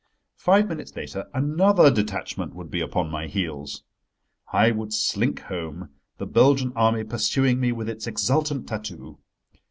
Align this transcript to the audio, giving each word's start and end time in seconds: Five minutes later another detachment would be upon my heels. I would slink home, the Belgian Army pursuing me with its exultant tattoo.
Five 0.37 0.67
minutes 0.67 0.95
later 0.95 1.29
another 1.31 1.91
detachment 1.91 2.55
would 2.55 2.71
be 2.71 2.81
upon 2.81 3.11
my 3.11 3.27
heels. 3.27 3.83
I 4.51 4.71
would 4.71 4.93
slink 4.95 5.41
home, 5.41 5.89
the 6.17 6.25
Belgian 6.25 6.73
Army 6.75 7.03
pursuing 7.03 7.59
me 7.59 7.71
with 7.71 7.87
its 7.87 8.07
exultant 8.07 8.67
tattoo. 8.67 9.19